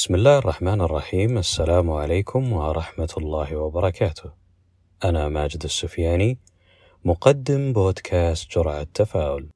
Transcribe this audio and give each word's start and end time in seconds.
بسم 0.00 0.14
الله 0.14 0.38
الرحمن 0.38 0.80
الرحيم 0.80 1.38
السلام 1.38 1.90
عليكم 1.90 2.52
ورحمة 2.52 3.08
الله 3.18 3.56
وبركاته. 3.56 4.32
أنا 5.04 5.28
ماجد 5.28 5.64
السفياني 5.64 6.38
مقدم 7.04 7.72
بودكاست 7.72 8.50
جرعة 8.50 8.86
تفاؤل. 8.94 9.50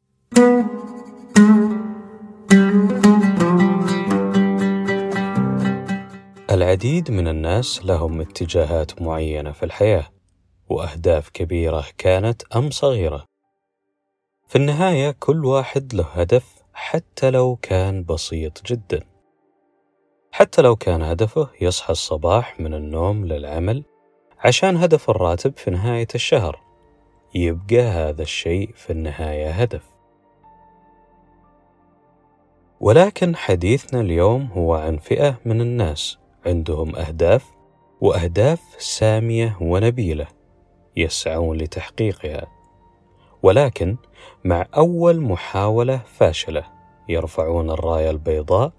العديد 6.51 7.11
من 7.11 7.29
الناس 7.29 7.87
لهم 7.87 8.21
اتجاهات 8.21 9.03
معينة 9.03 9.53
في 9.53 9.63
الحياة، 9.63 10.07
وأهداف 10.69 11.29
كبيرة 11.29 11.87
كانت 11.99 12.43
أم 12.57 12.71
صغيرة. 12.71 13.25
في 14.49 14.57
النهاية 14.57 15.11
كل 15.11 15.45
واحد 15.45 15.95
له 15.95 16.05
هدف 16.05 16.63
حتى 16.73 17.31
لو 17.31 17.57
كان 17.57 18.05
بسيط 18.05 18.63
جدا. 18.67 19.14
حتى 20.35 20.63
لو 20.63 20.77
كان 20.77 21.03
هدفه 21.03 21.49
يصحى 21.61 21.93
الصباح 21.93 22.61
من 22.61 22.75
النوم 22.75 23.25
للعمل 23.25 23.85
عشان 24.39 24.77
هدف 24.77 25.11
الراتب 25.11 25.57
في 25.57 25.71
نهاية 25.71 26.07
الشهر. 26.15 26.61
يبقى 27.35 27.81
هذا 27.81 28.23
الشيء 28.23 28.71
في 28.75 28.91
النهاية 28.91 29.51
هدف. 29.51 29.83
ولكن 32.81 33.37
حديثنا 33.37 34.01
اليوم 34.01 34.49
هو 34.53 34.75
عن 34.75 34.97
فئة 34.97 35.41
من 35.45 35.61
الناس 35.61 36.19
عندهم 36.47 36.97
أهداف 36.97 37.51
وأهداف 38.01 38.61
سامية 38.79 39.57
ونبيلة 39.61 40.27
يسعون 40.97 41.57
لتحقيقها. 41.57 42.47
ولكن 43.43 43.97
مع 44.45 44.67
أول 44.77 45.21
محاولة 45.21 45.97
فاشلة 46.07 46.65
يرفعون 47.09 47.71
الراية 47.71 48.11
البيضاء 48.11 48.73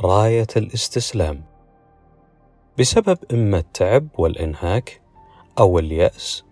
راية 0.00 0.46
الاستسلام. 0.56 1.42
بسبب 2.78 3.18
إما 3.32 3.58
التعب 3.58 4.08
والإنهاك 4.18 5.00
أو 5.58 5.78
اليأس 5.78 6.44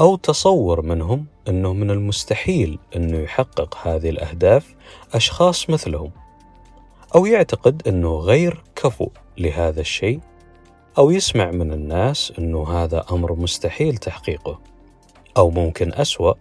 أو 0.00 0.16
تصور 0.16 0.82
منهم 0.82 1.26
أنه 1.48 1.72
من 1.72 1.90
المستحيل 1.90 2.78
أنه 2.96 3.18
يحقق 3.18 3.78
هذه 3.86 4.10
الأهداف 4.10 4.74
أشخاص 5.14 5.70
مثلهم 5.70 6.10
أو 7.14 7.26
يعتقد 7.26 7.82
أنه 7.88 8.16
غير 8.16 8.62
كفؤ 8.76 9.08
لهذا 9.38 9.80
الشيء 9.80 10.20
أو 10.98 11.10
يسمع 11.10 11.50
من 11.50 11.72
الناس 11.72 12.32
أنه 12.38 12.68
هذا 12.68 13.04
أمر 13.10 13.32
مستحيل 13.32 13.96
تحقيقه 13.96 14.58
أو 15.36 15.50
ممكن 15.50 15.94
أسوأ 15.94 16.34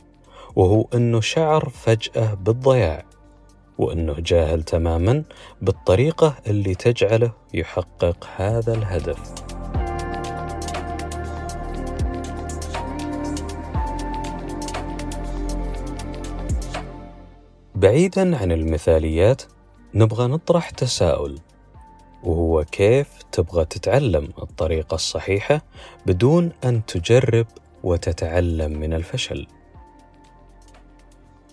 وهو 0.56 0.88
أنه 0.94 1.22
شعر 1.22 1.69
فجأة 1.69 2.34
بالضياع. 2.34 3.14
وأنه 3.78 4.16
جاهل 4.20 4.64
تماما 4.64 5.23
بالطريقة 5.62 6.36
اللي 6.48 6.76
تجعله 6.76 7.31
يحقق 7.54 8.28
هذا 8.36 8.73
الهدف. 8.73 9.45
بعيدا 17.76 18.38
عن 18.38 18.52
المثاليات 18.52 19.42
نبغى 19.94 20.28
نطرح 20.28 20.70
تساؤل 20.70 21.40
وهو 22.23 22.64
كيف 22.64 23.08
تبغى 23.31 23.66
تتعلم 23.66 24.30
الطريقة 24.42 24.96
الصحيحة 24.96 25.62
بدون 26.06 26.52
أن 26.64 26.86
تجرب 26.86 27.48
وتتعلم 27.84 28.80
من 28.80 28.94
الفشل؟ 28.94 29.48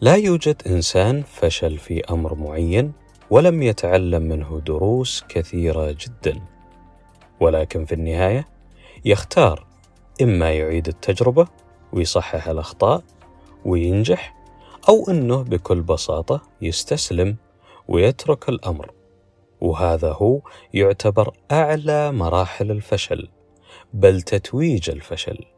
لا 0.02 0.14
يوجد 0.14 0.62
إنسان 0.66 1.22
فشل 1.22 1.78
في 1.78 2.04
أمر 2.10 2.34
معين 2.34 2.92
ولم 3.30 3.62
يتعلم 3.62 4.22
منه 4.22 4.60
دروس 4.66 5.24
كثيرة 5.28 5.90
جدا. 5.90 6.40
ولكن 7.40 7.84
في 7.84 7.94
النهاية 7.94 8.48
يختار 9.04 9.66
إما 10.22 10.52
يعيد 10.52 10.88
التجربة 10.88 11.46
ويصحح 11.92 12.48
الأخطاء 12.48 13.02
وينجح 13.64 14.36
أو 14.88 15.10
إنه 15.10 15.42
بكل 15.42 15.82
بساطة 15.82 16.42
يستسلم 16.62 17.36
ويترك 17.88 18.48
الأمر. 18.48 18.90
وهذا 19.60 20.12
هو 20.12 20.40
يعتبر 20.74 21.32
أعلى 21.52 22.12
مراحل 22.12 22.70
الفشل 22.70 23.28
بل 23.92 24.22
تتويج 24.22 24.90
الفشل. 24.90 25.51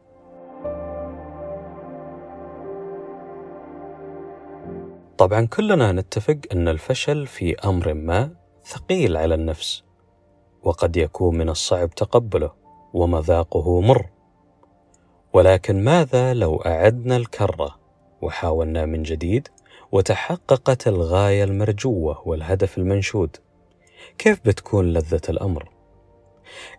طبعا 5.17 5.45
كلنا 5.45 5.91
نتفق 5.91 6.37
أن 6.51 6.67
الفشل 6.67 7.27
في 7.27 7.55
أمر 7.55 7.93
ما 7.93 8.31
ثقيل 8.65 9.17
على 9.17 9.35
النفس 9.35 9.83
وقد 10.63 10.97
يكون 10.97 11.37
من 11.37 11.49
الصعب 11.49 11.89
تقبله 11.89 12.51
ومذاقه 12.93 13.81
مر. 13.81 14.05
ولكن 15.33 15.83
ماذا 15.83 16.33
لو 16.33 16.55
أعدنا 16.57 17.17
الكرة 17.17 17.79
وحاولنا 18.21 18.85
من 18.85 19.03
جديد 19.03 19.47
وتحققت 19.91 20.87
الغاية 20.87 21.43
المرجوة 21.43 22.27
والهدف 22.27 22.77
المنشود؟ 22.77 23.37
كيف 24.17 24.39
بتكون 24.45 24.93
لذة 24.93 25.21
الأمر؟ 25.29 25.69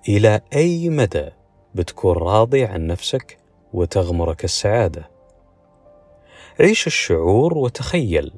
إلى 0.09 0.41
أي 0.55 0.89
مدى 0.89 1.29
بتكون 1.75 2.17
راضي 2.17 2.65
عن 2.65 2.87
نفسك 2.87 3.39
وتغمرك 3.73 4.45
السعادة؟ 4.45 5.16
عيش 6.61 6.87
الشعور 6.87 7.59
وتخيل 7.59 8.33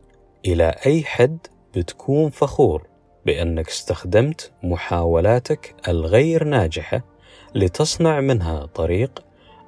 إلى 0.47 0.75
أي 0.87 1.03
حد 1.03 1.39
بتكون 1.77 2.31
فخور 2.31 2.87
بأنك 3.27 3.69
استخدمت 3.69 4.53
محاولاتك 4.63 5.75
الغير 5.89 6.45
ناجحة 6.45 7.05
لتصنع 7.55 8.21
منها 8.21 8.67
طريق 8.67 9.25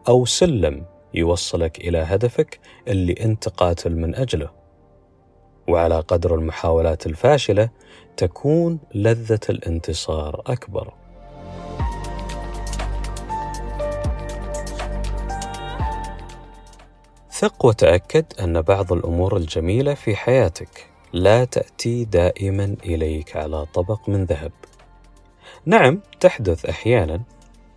أو 0.09 0.25
سلم 0.25 0.85
يوصلك 1.15 1.79
إلى 1.81 1.99
هدفك 1.99 2.61
اللي 2.89 3.13
أنت 3.13 3.49
قاتل 3.49 3.97
من 3.97 4.15
أجله. 4.15 4.51
وعلى 5.69 6.01
قدر 6.01 6.35
المحاولات 6.35 7.07
الفاشلة 7.07 7.71
تكون 8.17 8.81
لذة 8.95 9.41
الانتصار 9.51 10.43
أكبر. 10.47 11.00
ثق 17.41 17.65
وتأكد 17.65 18.25
أن 18.41 18.63
بعض 18.63 18.93
الأمور 18.93 19.37
الجميلة 19.37 19.95
في 19.95 20.17
حياتك 20.17 20.87
لا 21.13 21.45
تأتي 21.45 22.05
دائما 22.05 22.77
إليك 22.85 23.37
على 23.37 23.67
طبق 23.67 24.09
من 24.09 24.25
ذهب. 24.25 24.53
نعم 25.65 26.01
تحدث 26.21 26.67
أحيانا، 26.67 27.21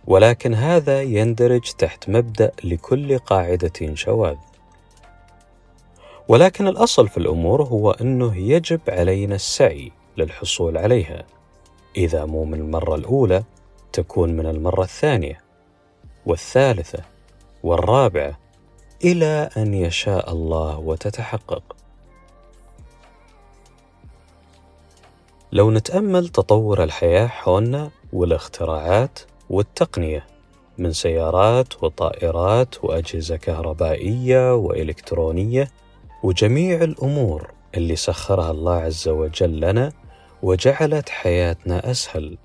ولكن 0.06 0.54
هذا 0.54 1.02
يندرج 1.02 1.72
تحت 1.78 2.08
مبدأ 2.10 2.52
لكل 2.64 3.18
قاعدة 3.18 3.94
شواذ. 3.94 4.36
ولكن 6.28 6.66
الأصل 6.66 7.08
في 7.08 7.18
الأمور 7.18 7.62
هو 7.62 7.90
أنه 7.90 8.36
يجب 8.36 8.80
علينا 8.88 9.34
السعي 9.34 9.92
للحصول 10.16 10.78
عليها. 10.78 11.24
إذا 11.96 12.24
مو 12.24 12.44
من 12.44 12.60
المرة 12.60 12.94
الأولى 12.94 13.44
تكون 13.92 14.36
من 14.36 14.46
المرة 14.46 14.82
الثانية 14.82 15.40
والثالثة 16.26 17.04
والرابعة 17.62 18.43
إلى 19.04 19.48
أن 19.56 19.74
يشاء 19.74 20.32
الله 20.32 20.78
وتتحقق. 20.78 21.76
لو 25.52 25.70
نتأمل 25.70 26.28
تطور 26.28 26.82
الحياة 26.84 27.26
حولنا 27.26 27.90
والاختراعات 28.12 29.18
والتقنية 29.50 30.26
من 30.78 30.92
سيارات 30.92 31.82
وطائرات 31.82 32.84
وأجهزة 32.84 33.36
كهربائية 33.36 34.54
وإلكترونية 34.54 35.70
وجميع 36.22 36.82
الأمور 36.84 37.50
اللي 37.74 37.96
سخرها 37.96 38.50
الله 38.50 38.74
عز 38.74 39.08
وجل 39.08 39.60
لنا 39.60 39.92
وجعلت 40.42 41.08
حياتنا 41.08 41.90
أسهل 41.90 42.38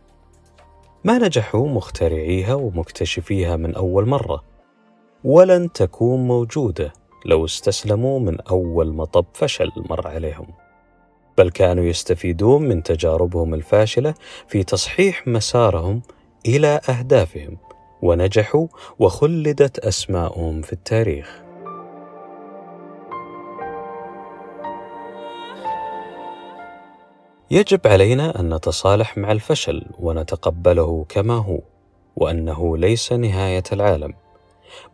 ما 1.04 1.18
نجحوا 1.18 1.68
مخترعيها 1.68 2.54
ومكتشفيها 2.54 3.56
من 3.56 3.76
أول 3.76 4.08
مرة. 4.08 4.50
ولن 5.24 5.72
تكون 5.72 6.28
موجودة 6.28 6.94
لو 7.26 7.46
استسلموا 7.46 8.20
من 8.20 8.42
أول 8.42 8.94
مطب 8.94 9.26
فشل 9.34 9.72
مر 9.76 10.08
عليهم. 10.08 10.48
بل 11.38 11.50
كانوا 11.50 11.84
يستفيدون 11.84 12.62
من 12.62 12.84
تجاربهم 12.84 13.54
الفاشلة 13.54 14.14
في 14.48 14.64
تصحيح 14.64 15.28
مسارهم 15.28 16.02
إلى 16.46 16.80
أهدافهم 16.90 17.58
ونجحوا 18.02 18.68
وخلدت 19.00 19.80
أسماءهم 19.80 20.62
في 20.62 20.74
التاريخ. 20.74 21.42
يجب 27.52 27.88
علينا 27.88 28.40
أن 28.40 28.54
نتصالح 28.54 29.18
مع 29.18 29.32
الفشل 29.32 29.86
ونتقبله 30.00 31.06
كما 31.10 31.34
هو 31.34 31.60
وأنه 32.16 32.78
ليس 32.78 33.14
نهاية 33.14 33.64
العالم. 33.74 34.14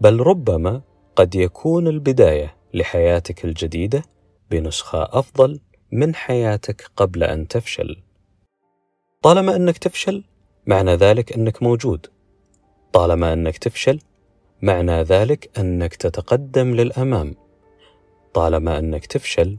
بل 0.02 0.20
ربما 0.20 0.82
قد 1.16 1.36
يكون 1.36 1.88
البداية 1.88 2.56
لحياتك 2.74 3.46
الجديدة 3.46 4.04
بنسخة 4.52 5.04
أفضل 5.04 5.60
من 5.92 6.16
حياتك 6.16 6.92
قبل 6.96 7.24
أن 7.24 7.48
تفشل. 7.48 7.98
طالما 9.22 9.56
أنك 9.56 9.78
تفشل 9.78 10.24
معنى 10.68 10.96
ذلك 10.96 11.34
أنك 11.34 11.64
موجود. 11.64 12.08
طالما 12.94 13.34
أنك 13.34 13.58
تفشل 13.58 14.00
معنى 14.62 15.02
ذلك 15.02 15.60
أنك 15.60 15.96
تتقدم 15.96 16.76
للأمام. 16.76 17.36
طالما 18.34 18.80
أنك 18.80 19.06
تفشل 19.06 19.58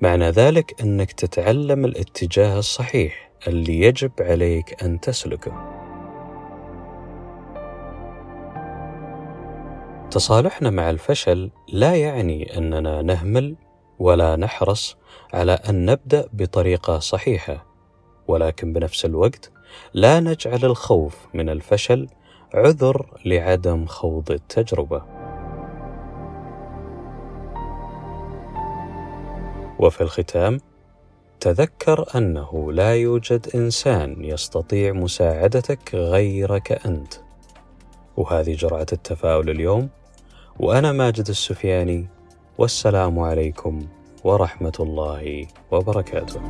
معنى 0.00 0.30
ذلك 0.30 0.80
أنك 0.80 1.12
تتعلم 1.12 1.84
الاتجاه 1.84 2.58
الصحيح 2.58 3.32
اللي 3.46 3.80
يجب 3.80 4.12
عليك 4.20 4.82
أن 4.82 5.00
تسلكه. 5.00 5.77
تصالحنا 10.10 10.70
مع 10.70 10.90
الفشل 10.90 11.50
لا 11.68 11.94
يعني 11.94 12.58
أننا 12.58 13.02
نهمل 13.02 13.56
ولا 13.98 14.36
نحرص 14.36 14.96
على 15.32 15.52
أن 15.52 15.86
نبدأ 15.86 16.28
بطريقة 16.32 16.98
صحيحة 16.98 17.66
ولكن 18.28 18.72
بنفس 18.72 19.04
الوقت 19.04 19.50
لا 19.94 20.20
نجعل 20.20 20.64
الخوف 20.64 21.16
من 21.34 21.48
الفشل 21.48 22.06
عذر 22.54 23.06
لعدم 23.24 23.86
خوض 23.86 24.30
التجربة. 24.30 25.02
وفي 29.78 30.00
الختام 30.00 30.60
تذكر 31.40 32.04
أنه 32.14 32.72
لا 32.72 32.94
يوجد 32.94 33.46
إنسان 33.54 34.24
يستطيع 34.24 34.92
مساعدتك 34.92 35.94
غيرك 35.94 36.86
أنت. 36.86 37.27
وهذه 38.18 38.54
جرعة 38.54 38.86
التفاؤل 38.92 39.50
اليوم. 39.50 39.88
وأنا 40.58 40.92
ماجد 40.92 41.28
السفياني 41.28 42.08
والسلام 42.58 43.18
عليكم 43.18 43.86
ورحمة 44.24 44.72
الله 44.80 45.46
وبركاته. 45.70 46.40